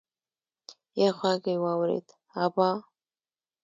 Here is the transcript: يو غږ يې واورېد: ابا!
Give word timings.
يو 0.99 1.11
غږ 1.19 1.43
يې 1.51 1.55
واورېد: 1.63 2.07
ابا! 2.43 2.69